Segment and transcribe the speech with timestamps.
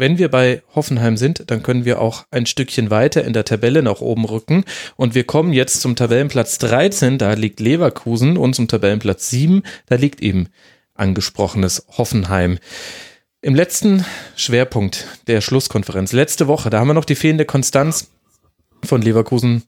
[0.00, 3.82] Wenn wir bei Hoffenheim sind, dann können wir auch ein Stückchen weiter in der Tabelle
[3.82, 4.64] nach oben rücken.
[4.96, 9.96] Und wir kommen jetzt zum Tabellenplatz 13, da liegt Leverkusen, und zum Tabellenplatz 7, da
[9.96, 10.48] liegt eben
[10.94, 12.58] angesprochenes Hoffenheim.
[13.42, 14.06] Im letzten
[14.36, 18.10] Schwerpunkt der Schlusskonferenz, letzte Woche, da haben wir noch die fehlende Konstanz
[18.82, 19.64] von Leverkusen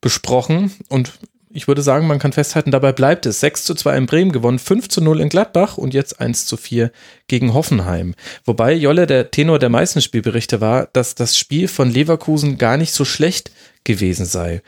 [0.00, 0.72] besprochen.
[0.88, 1.12] Und
[1.50, 3.40] ich würde sagen, man kann festhalten, dabei bleibt es.
[3.40, 6.56] 6 zu 2 in Bremen gewonnen, 5 zu 0 in Gladbach und jetzt 1 zu
[6.56, 6.90] 4
[7.26, 8.14] gegen Hoffenheim.
[8.44, 12.92] Wobei Jolle der Tenor der meisten Spielberichte war, dass das Spiel von Leverkusen gar nicht
[12.92, 13.50] so schlecht
[13.84, 14.62] gewesen sei.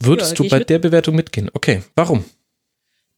[0.00, 0.70] Würdest ja, du bei mit.
[0.70, 1.50] der Bewertung mitgehen?
[1.52, 2.24] Okay, warum?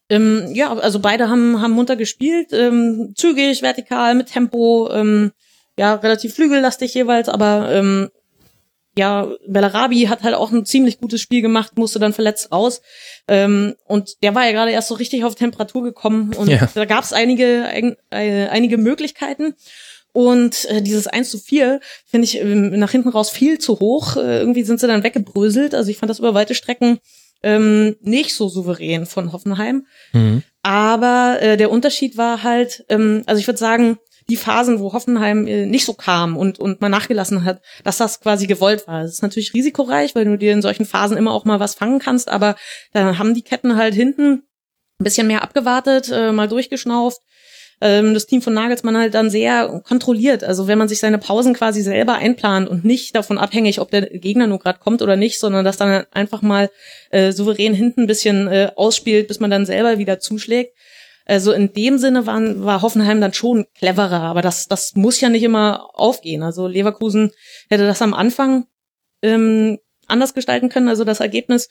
[0.08, 5.32] Ähm, ja, also beide haben, haben munter gespielt, ähm, zügig, vertikal, mit Tempo, ähm,
[5.76, 8.10] ja, relativ flügellastig jeweils, aber ähm,
[8.96, 12.80] ja, Bellarabi hat halt auch ein ziemlich gutes Spiel gemacht, musste dann verletzt raus.
[13.28, 16.68] Ähm, und der war ja gerade erst so richtig auf Temperatur gekommen und ja.
[16.74, 19.54] da gab es einige, ein, äh, einige Möglichkeiten.
[20.12, 24.16] Und äh, dieses 1 zu 4 finde ich ähm, nach hinten raus viel zu hoch.
[24.16, 25.74] Äh, irgendwie sind sie dann weggebröselt.
[25.74, 27.00] Also ich fand das über weite Strecken
[27.42, 29.86] ähm, nicht so souverän von Hoffenheim.
[30.12, 30.42] Mhm.
[30.62, 35.46] Aber äh, der Unterschied war halt, ähm, also ich würde sagen, die Phasen, wo Hoffenheim
[35.46, 39.02] äh, nicht so kam und, und man nachgelassen hat, dass das quasi gewollt war.
[39.02, 41.98] Das ist natürlich risikoreich, weil du dir in solchen Phasen immer auch mal was fangen
[41.98, 42.56] kannst, aber
[42.92, 44.42] da haben die Ketten halt hinten
[44.98, 47.20] ein bisschen mehr abgewartet, äh, mal durchgeschnauft.
[47.80, 50.42] Ähm, das Team von Nagelsmann halt dann sehr kontrolliert.
[50.42, 54.06] Also wenn man sich seine Pausen quasi selber einplant und nicht davon abhängig, ob der
[54.06, 56.70] Gegner nur gerade kommt oder nicht, sondern das dann einfach mal
[57.10, 60.74] äh, souverän hinten ein bisschen äh, ausspielt, bis man dann selber wieder zuschlägt,
[61.26, 65.28] also in dem Sinne waren, war Hoffenheim dann schon cleverer, aber das, das muss ja
[65.28, 66.42] nicht immer aufgehen.
[66.42, 67.32] Also Leverkusen
[67.68, 68.66] hätte das am Anfang
[69.22, 71.68] ähm, anders gestalten können, also das Ergebnis,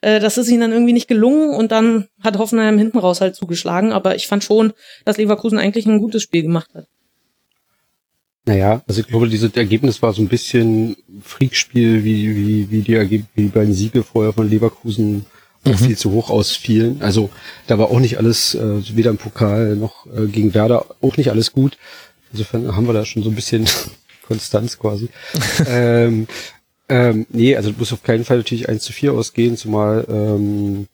[0.00, 3.36] äh, das ist ihnen dann irgendwie nicht gelungen und dann hat Hoffenheim hinten raus halt
[3.36, 4.72] zugeschlagen, aber ich fand schon,
[5.04, 6.86] dass Leverkusen eigentlich ein gutes Spiel gemacht hat.
[8.44, 12.94] Naja, also ich glaube, dieses Ergebnis war so ein bisschen Freakspiel, wie, wie, wie die
[12.94, 15.26] Ergebnisse, wie beiden Siege vorher von Leverkusen
[15.72, 15.78] mhm.
[15.78, 17.02] viel zu hoch ausfielen.
[17.02, 17.30] Also
[17.66, 21.30] da war auch nicht alles, äh, weder im Pokal noch äh, gegen Werder, auch nicht
[21.30, 21.76] alles gut.
[22.32, 23.66] Insofern haben wir da schon so ein bisschen
[24.26, 25.08] Konstanz quasi.
[25.68, 26.26] ähm,
[26.88, 30.86] ähm, nee, also muss auf keinen Fall natürlich 1 zu 4 ausgehen, zumal, ähm,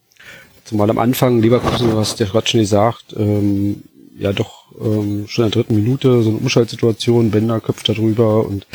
[0.64, 3.82] zumal am Anfang Leverkusen, was der gerade schon gesagt, ähm,
[4.22, 8.46] ja doch ähm, schon in der dritten Minute so eine Umschaltsituation, Bender köpft da drüber
[8.46, 8.66] und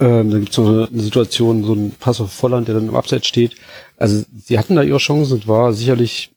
[0.00, 2.96] ähm, dann gibt's noch eine, eine, Situation, so ein Pass auf Volland, der dann im
[2.96, 3.56] Abseits steht.
[3.96, 6.32] Also sie hatten da ihre Chancen und war sicherlich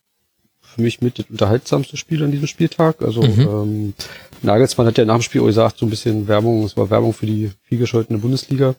[0.60, 3.02] für mich mit das unterhaltsamste Spiel an diesem Spieltag.
[3.02, 3.40] Also mhm.
[3.40, 3.94] ähm,
[4.42, 7.12] Nagelsmann hat ja nach dem Spiel auch gesagt, so ein bisschen Werbung, es war Werbung
[7.12, 8.74] für die vielgescholtene Bundesliga.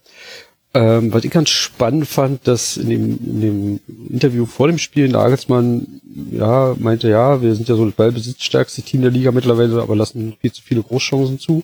[0.71, 5.09] Ähm, was ich ganz spannend fand, dass in dem, in dem Interview vor dem Spiel
[5.09, 9.95] Nagelsmann ja meinte, ja, wir sind ja so das ballbesitzstärkste Team der Liga mittlerweile, aber
[9.95, 11.63] lassen viel zu viele Großchancen zu.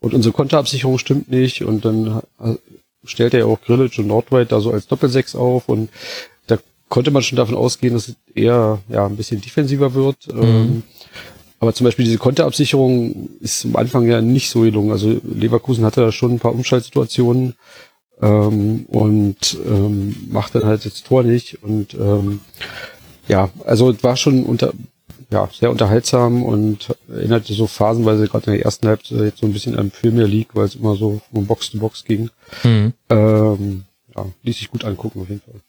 [0.00, 1.62] Und unsere Konterabsicherung stimmt nicht.
[1.62, 2.22] Und dann
[3.04, 5.68] stellt er ja auch Grillage und Nordweit da so als Doppelsechs auf.
[5.68, 5.90] Und
[6.46, 10.32] da konnte man schon davon ausgehen, dass es eher ja ein bisschen defensiver wird.
[10.32, 10.42] Mhm.
[10.42, 10.82] Ähm,
[11.60, 14.90] aber zum Beispiel diese Konterabsicherung ist am Anfang ja nicht so gelungen.
[14.90, 17.54] Also Leverkusen hatte da schon ein paar Umschaltsituationen
[18.22, 21.62] ähm, und ähm, macht dann halt das Tor nicht.
[21.62, 22.40] Und ähm,
[23.28, 24.72] ja, also es war schon unter
[25.30, 29.52] ja, sehr unterhaltsam und erinnerte so phasenweise gerade in der ersten Halbzeit jetzt so ein
[29.52, 32.28] bisschen an Premier League, weil es immer so von Box zu Box ging.
[32.62, 32.92] Mhm.
[33.08, 33.84] Ähm,
[34.14, 35.60] ja, ließ sich gut angucken auf jeden Fall.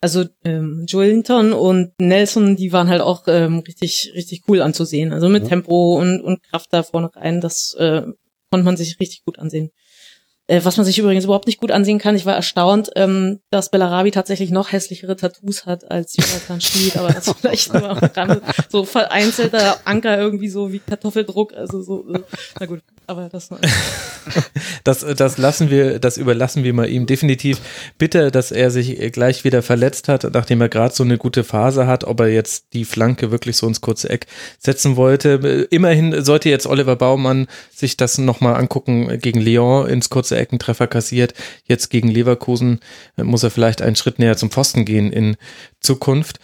[0.00, 5.12] Also ähm, Joelinton und Nelson, die waren halt auch ähm, richtig, richtig cool anzusehen.
[5.12, 5.48] Also mit ja.
[5.48, 8.02] Tempo und, und Kraft da vorne rein, das äh,
[8.50, 9.70] konnte man sich richtig gut ansehen.
[10.46, 12.16] Äh, was man sich übrigens überhaupt nicht gut ansehen kann.
[12.16, 17.12] Ich war erstaunt, ähm, dass Bellarabi tatsächlich noch hässlichere Tattoos hat als Jonathan Schmid, aber
[17.12, 18.42] das vielleicht nur am Rande.
[18.68, 22.20] So vereinzelter Anker irgendwie so wie Kartoffeldruck, also so, äh,
[22.60, 23.48] na gut, aber das
[24.84, 27.06] das, das lassen wir, das überlassen wir mal ihm.
[27.06, 27.60] Definitiv
[27.96, 31.86] bitter, dass er sich gleich wieder verletzt hat, nachdem er gerade so eine gute Phase
[31.86, 34.26] hat, ob er jetzt die Flanke wirklich so ins kurze Eck
[34.58, 35.66] setzen wollte.
[35.70, 40.86] Immerhin sollte jetzt Oliver Baumann sich das nochmal angucken gegen Lyon ins kurze große Eckentreffer
[40.86, 41.34] kassiert.
[41.64, 42.80] Jetzt gegen Leverkusen
[43.16, 45.36] äh, muss er vielleicht einen Schritt näher zum Pfosten gehen in
[45.80, 46.38] Zukunft.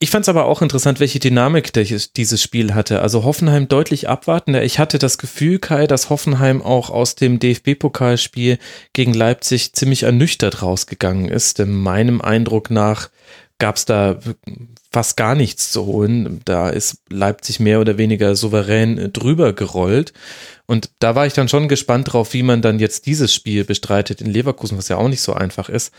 [0.00, 3.00] Ich fand es aber auch interessant, welche Dynamik dieses Spiel hatte.
[3.00, 4.62] Also Hoffenheim deutlich abwartender.
[4.62, 8.58] Ich hatte das Gefühl, Kai, dass Hoffenheim auch aus dem DFB-Pokalspiel
[8.92, 11.58] gegen Leipzig ziemlich ernüchtert rausgegangen ist.
[11.60, 13.08] In meinem Eindruck nach
[13.58, 14.18] gab es da
[14.94, 16.40] fast gar nichts zu holen.
[16.44, 20.12] Da ist Leipzig mehr oder weniger souverän drüber gerollt.
[20.66, 24.20] Und da war ich dann schon gespannt drauf, wie man dann jetzt dieses Spiel bestreitet
[24.20, 25.92] in Leverkusen, was ja auch nicht so einfach ist.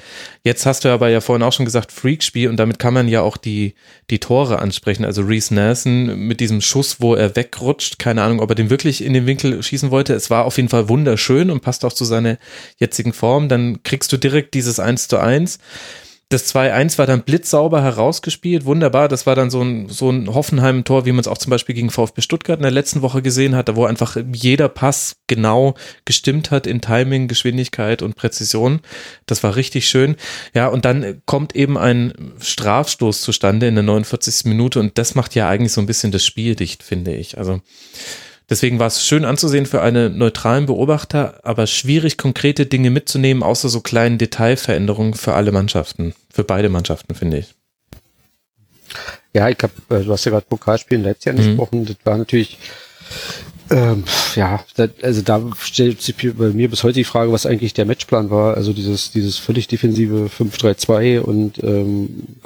[0.43, 3.21] Jetzt hast du aber ja vorhin auch schon gesagt, Freakspiel und damit kann man ja
[3.21, 3.75] auch die,
[4.09, 5.03] die Tore ansprechen.
[5.03, 7.99] Also Reese Nelson mit diesem Schuss, wo er wegrutscht.
[7.99, 10.13] Keine Ahnung, ob er den wirklich in den Winkel schießen wollte.
[10.13, 12.37] Es war auf jeden Fall wunderschön und passt auch zu seiner
[12.77, 13.49] jetzigen Form.
[13.49, 15.59] Dann kriegst du direkt dieses 1 zu 1.
[16.29, 19.07] Das 2-1 war dann blitzsauber herausgespielt, wunderbar.
[19.07, 21.91] Das war dann so ein, so ein Hoffenheim-Tor, wie man es auch zum Beispiel gegen
[21.91, 26.65] VfB Stuttgart in der letzten Woche gesehen hat, wo einfach jeder Pass genau gestimmt hat
[26.65, 28.79] in Timing, Geschwindigkeit und Präzision.
[29.27, 30.15] Das war richtig schön.
[30.55, 34.45] Ja, und dann kommt eben ein Strafstoß zustande in der 49.
[34.45, 37.37] Minute und das macht ja eigentlich so ein bisschen das Spiel dicht, finde ich.
[37.37, 37.61] Also
[38.49, 43.69] Deswegen war es schön anzusehen für einen neutralen Beobachter, aber schwierig, konkrete Dinge mitzunehmen, außer
[43.69, 47.55] so kleinen Detailveränderungen für alle Mannschaften, für beide Mannschaften, finde ich.
[49.33, 51.39] Ja, ich habe, äh, du hast ja gerade Pokalspiel in Leipzig mhm.
[51.39, 51.85] angesprochen, mhm.
[51.87, 52.59] das war natürlich,
[53.71, 54.03] ähm,
[54.35, 57.85] ja, das, also da stellt sich bei mir bis heute die Frage, was eigentlich der
[57.85, 58.55] Matchplan war.
[58.55, 62.37] Also dieses, dieses völlig defensive 5-3-2 und ähm,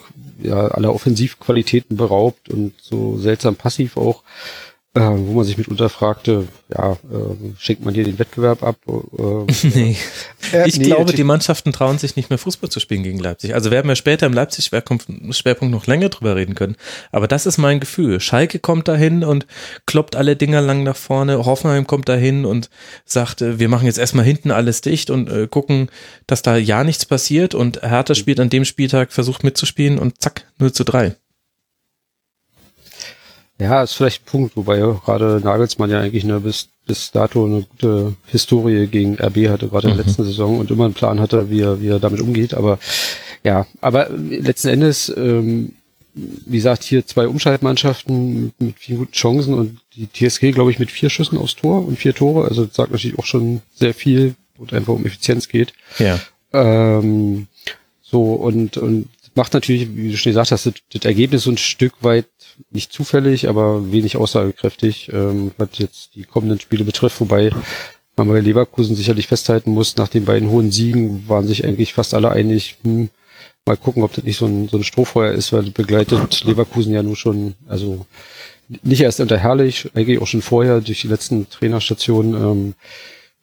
[0.41, 4.23] ja, aller Offensivqualitäten beraubt und so seltsam passiv auch
[4.95, 6.97] äh, wo man sich mitunter fragte, ja, äh,
[7.59, 8.75] schenkt man hier den Wettbewerb ab?
[8.87, 9.95] Äh, nee.
[10.51, 13.53] Äh, ich nee, glaube, die Mannschaften trauen sich nicht mehr Fußball zu spielen gegen Leipzig.
[13.53, 15.07] Also werden wir später im Leipzig-Schwerpunkt
[15.69, 16.75] noch länger drüber reden können.
[17.11, 18.19] Aber das ist mein Gefühl.
[18.19, 19.45] Schalke kommt dahin und
[19.85, 21.45] kloppt alle Dinger lang nach vorne.
[21.45, 22.71] Hoffenheim kommt dahin und
[23.05, 25.89] sagt, äh, wir machen jetzt erstmal hinten alles dicht und äh, gucken,
[26.25, 27.53] dass da ja nichts passiert.
[27.53, 31.15] Und Hertha spielt an dem Spieltag, versucht mitzuspielen und zack, 0 zu 3.
[33.59, 37.45] Ja, ist vielleicht ein Punkt, wobei ja gerade Nagelsmann ja eigentlich nur bis, bis dato
[37.45, 39.91] eine gute Historie gegen RB hatte, gerade mhm.
[39.91, 40.09] in der mhm.
[40.09, 42.53] letzten Saison und immer einen Plan hatte, wie er, wie er damit umgeht.
[42.53, 42.79] Aber
[43.43, 45.73] ja, aber letzten Endes, ähm,
[46.13, 50.79] wie gesagt, hier zwei Umschaltmannschaften mit, mit vielen guten Chancen und die TSG, glaube ich,
[50.79, 52.47] mit vier Schüssen aufs Tor und vier Tore.
[52.47, 55.73] Also das sagt natürlich auch schon sehr viel, wo es einfach um Effizienz geht.
[55.97, 56.19] Ja.
[56.53, 57.47] Ähm,
[58.01, 61.57] so und, und macht natürlich, wie du schon gesagt hast, das, das Ergebnis so ein
[61.57, 62.25] Stück weit
[62.71, 67.51] nicht zufällig, aber wenig aussagekräftig, ähm, was jetzt die kommenden Spiele betrifft, wobei
[68.15, 72.13] man bei Leverkusen sicherlich festhalten muss, nach den beiden hohen Siegen waren sich eigentlich fast
[72.13, 73.09] alle einig, hm,
[73.65, 77.03] mal gucken, ob das nicht so ein, so ein Strohfeuer ist, weil begleitet Leverkusen ja
[77.03, 78.05] nur schon, also
[78.83, 82.73] nicht erst unter Herrlich, eigentlich auch schon vorher durch die letzten Trainerstationen, ähm,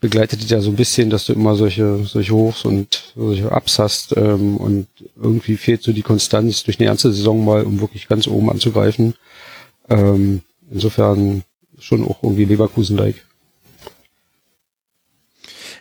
[0.00, 4.16] begleitet ja so ein bisschen, dass du immer solche, solche Hochs und solche Ups hast
[4.16, 4.86] ähm, und
[5.20, 9.14] irgendwie fehlt so die Konstanz durch eine ernste Saison mal, um wirklich ganz oben anzugreifen.
[9.88, 11.44] Ähm, insofern
[11.78, 13.26] schon auch irgendwie Leverkusen-like.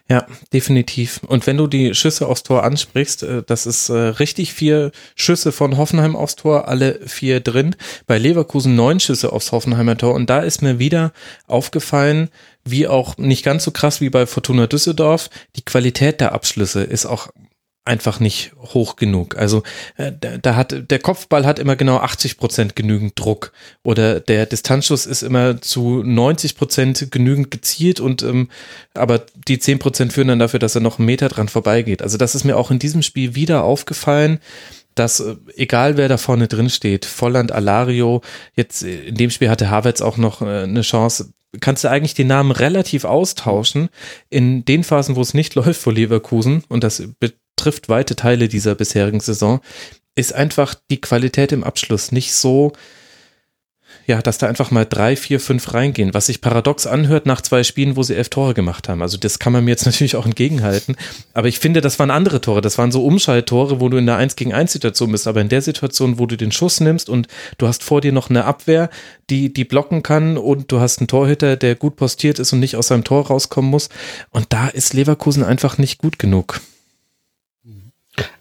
[0.07, 1.21] Ja, definitiv.
[1.27, 5.51] Und wenn du die Schüsse aufs Tor ansprichst, äh, das ist äh, richtig vier Schüsse
[5.51, 7.75] von Hoffenheim aufs Tor, alle vier drin.
[8.05, 10.13] Bei Leverkusen neun Schüsse aufs Hoffenheimer Tor.
[10.13, 11.11] Und da ist mir wieder
[11.47, 12.29] aufgefallen,
[12.65, 17.05] wie auch nicht ganz so krass wie bei Fortuna Düsseldorf, die Qualität der Abschlüsse ist
[17.05, 17.29] auch
[17.85, 19.37] einfach nicht hoch genug.
[19.37, 19.61] Also
[19.95, 23.51] äh, da, hat der Kopfball hat immer genau 80 Prozent genügend Druck
[23.83, 28.49] oder der Distanzschuss ist immer zu 90 Prozent genügend gezielt und ähm,
[28.95, 32.01] aber die 10 Prozent führen dann dafür, dass er noch einen Meter dran vorbeigeht.
[32.01, 34.39] Also das ist mir auch in diesem Spiel wieder aufgefallen
[34.95, 38.21] dass äh, egal wer da vorne drin steht, Volland, Alario,
[38.55, 42.13] jetzt äh, in dem Spiel hatte Havertz auch noch äh, eine Chance, kannst du eigentlich
[42.13, 43.89] den Namen relativ austauschen.
[44.29, 47.03] In den Phasen, wo es nicht läuft vor Leverkusen, und das
[47.55, 49.61] trifft weite Teile dieser bisherigen Saison,
[50.15, 52.73] ist einfach die Qualität im Abschluss nicht so,
[54.07, 57.63] ja, dass da einfach mal drei, vier, fünf reingehen, was sich paradox anhört nach zwei
[57.63, 59.01] Spielen, wo sie elf Tore gemacht haben.
[59.01, 60.95] Also das kann man mir jetzt natürlich auch entgegenhalten.
[61.33, 62.61] Aber ich finde, das waren andere Tore.
[62.61, 65.27] Das waren so Umschalttore, wo du in der 1 gegen 1 Situation bist.
[65.27, 68.29] Aber in der Situation, wo du den Schuss nimmst und du hast vor dir noch
[68.29, 68.89] eine Abwehr,
[69.29, 72.75] die, die blocken kann und du hast einen Torhüter, der gut postiert ist und nicht
[72.75, 73.89] aus seinem Tor rauskommen muss.
[74.29, 76.61] Und da ist Leverkusen einfach nicht gut genug.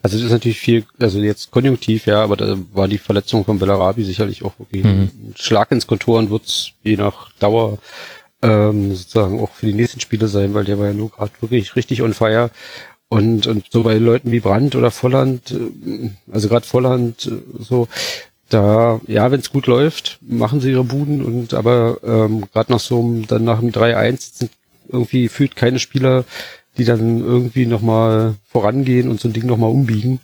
[0.01, 3.59] Also das ist natürlich viel, also jetzt konjunktiv, ja, aber da war die Verletzung von
[3.59, 5.09] Bellarabi sicherlich auch wirklich mhm.
[5.13, 7.77] ein Schlag ins Kontor und wird je nach Dauer
[8.41, 11.75] ähm, sozusagen auch für die nächsten Spiele sein, weil der war ja nur gerade wirklich
[11.75, 12.51] richtig on fire.
[13.07, 17.87] Und, und so bei Leuten wie Brandt oder Volland, äh, also gerade Volland, äh, so,
[18.49, 22.79] da, ja, wenn es gut läuft, machen sie ihre Buden und aber ähm, gerade nach
[22.79, 24.51] so einem, dann nach dem 3-1 sind
[24.87, 26.25] irgendwie fühlt keine Spieler
[26.77, 30.19] die dann irgendwie nochmal vorangehen und so ein Ding nochmal umbiegen.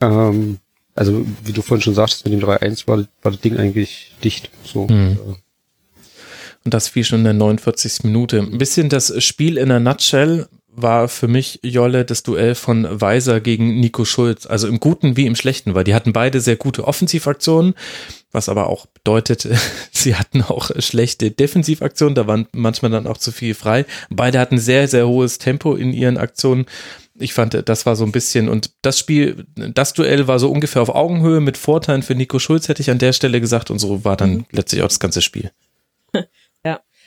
[0.00, 0.58] Ähm,
[0.94, 4.50] also, wie du vorhin schon sagtest, mit dem 3-1 war, war das Ding eigentlich dicht.
[4.64, 4.86] So.
[4.86, 5.18] Mhm.
[6.64, 8.04] Und das fiel schon in der 49.
[8.04, 8.40] Minute.
[8.40, 10.46] Ein bisschen das Spiel in der Nutshell
[10.82, 14.46] war für mich, Jolle, das Duell von Weiser gegen Nico Schulz.
[14.46, 17.74] Also im Guten wie im Schlechten, weil die hatten beide sehr gute Offensivaktionen
[18.32, 19.48] was aber auch bedeutet,
[19.92, 23.86] sie hatten auch schlechte Defensivaktionen, da waren manchmal dann auch zu viel frei.
[24.10, 26.66] Beide hatten sehr, sehr hohes Tempo in ihren Aktionen.
[27.18, 30.80] Ich fand, das war so ein bisschen, und das Spiel, das Duell war so ungefähr
[30.80, 34.04] auf Augenhöhe mit Vorteilen für Nico Schulz, hätte ich an der Stelle gesagt, und so
[34.04, 34.44] war dann mhm.
[34.52, 35.50] letztlich auch das ganze Spiel.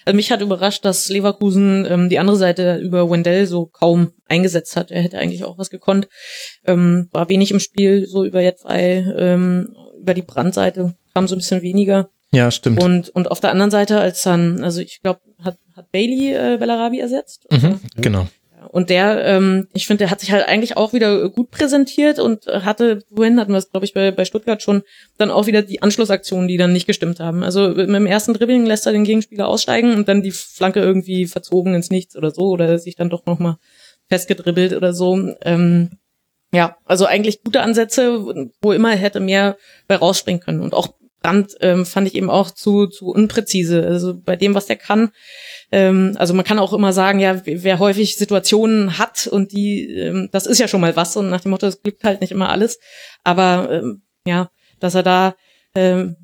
[0.05, 4.75] Also mich hat überrascht, dass Leverkusen ähm, die andere Seite über Wendell so kaum eingesetzt
[4.75, 4.91] hat.
[4.91, 6.07] Er hätte eigentlich auch was gekonnt.
[6.65, 11.39] Ähm, war wenig im Spiel, so über jetzt ähm, über die Brandseite kam so ein
[11.39, 12.09] bisschen weniger.
[12.31, 12.81] Ja, stimmt.
[12.81, 16.57] Und, und auf der anderen Seite, als dann, also ich glaube, hat, hat Bailey äh,
[16.57, 17.45] Bellarabi ersetzt.
[17.51, 18.27] Mhm, genau.
[18.69, 22.45] Und der, ähm, ich finde, der hat sich halt eigentlich auch wieder gut präsentiert und
[22.47, 24.83] hatte, wohin hatten wir es, glaube ich, bei, bei Stuttgart schon,
[25.17, 27.43] dann auch wieder die Anschlussaktionen, die dann nicht gestimmt haben.
[27.43, 31.25] Also mit dem ersten Dribbling lässt er den Gegenspieler aussteigen und dann die Flanke irgendwie
[31.25, 33.57] verzogen ins Nichts oder so oder sich dann doch nochmal
[34.09, 35.35] festgedribbelt oder so.
[35.41, 35.91] Ähm,
[36.51, 40.61] ja, also eigentlich gute Ansätze, wo immer hätte mehr bei rausspringen können.
[40.61, 43.85] Und auch Brand ähm, fand ich eben auch zu, zu unpräzise.
[43.85, 45.11] Also bei dem, was der kann.
[45.71, 50.29] Ähm, also man kann auch immer sagen, ja, wer häufig Situationen hat und die, ähm,
[50.31, 51.15] das ist ja schon mal was.
[51.15, 52.79] Und nach dem Motto, es glückt halt nicht immer alles.
[53.23, 54.49] Aber ähm, ja,
[54.79, 55.35] dass er da
[55.75, 56.17] ähm,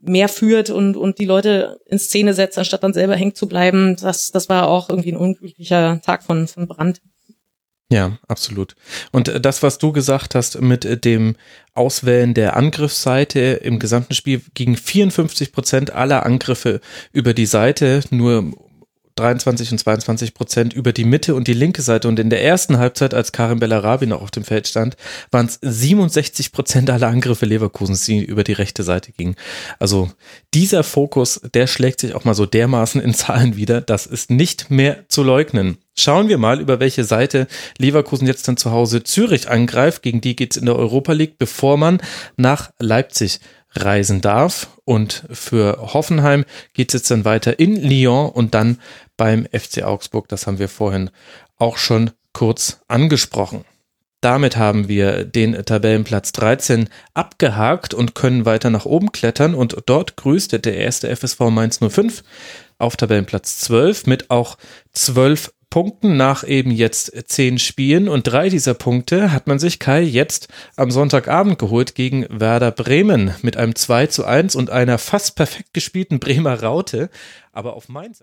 [0.00, 3.96] mehr führt und, und die Leute in Szene setzt, anstatt dann selber hängen zu bleiben,
[4.00, 7.00] das, das war auch irgendwie ein unglücklicher Tag von, von Brand.
[7.92, 8.74] Ja, absolut.
[9.10, 11.36] Und äh, das, was du gesagt hast mit äh, dem
[11.74, 16.80] Auswählen der Angriffsseite im gesamten Spiel gegen 54 Prozent aller Angriffe
[17.12, 18.50] über die Seite, nur
[19.16, 22.08] 23 und 22 Prozent über die Mitte und die linke Seite.
[22.08, 24.96] Und in der ersten Halbzeit, als Karim Bellarabi noch auf dem Feld stand,
[25.30, 29.36] waren es 67 Prozent aller Angriffe Leverkusens, die über die rechte Seite gingen.
[29.78, 30.10] Also
[30.54, 33.80] dieser Fokus, der schlägt sich auch mal so dermaßen in Zahlen wieder.
[33.80, 35.78] Das ist nicht mehr zu leugnen.
[35.94, 40.02] Schauen wir mal, über welche Seite Leverkusen jetzt dann zu Hause Zürich angreift.
[40.02, 42.00] Gegen die geht's in der Europa League, bevor man
[42.36, 43.40] nach Leipzig
[43.74, 44.68] reisen darf.
[44.84, 48.78] Und für Hoffenheim geht es jetzt dann weiter in Lyon und dann
[49.16, 50.28] beim FC Augsburg.
[50.28, 51.10] Das haben wir vorhin
[51.58, 53.64] auch schon kurz angesprochen.
[54.20, 59.54] Damit haben wir den Tabellenplatz 13 abgehakt und können weiter nach oben klettern.
[59.54, 62.22] Und dort grüßt der erste FSV Mainz 05
[62.78, 64.58] auf Tabellenplatz 12 mit auch
[64.92, 70.02] 12 Punkten nach eben jetzt zehn Spielen und drei dieser Punkte hat man sich Kai
[70.02, 75.34] jetzt am Sonntagabend geholt gegen Werder Bremen mit einem 2 zu 1 und einer fast
[75.34, 77.08] perfekt gespielten Bremer Raute,
[77.54, 78.22] aber auf Mainz.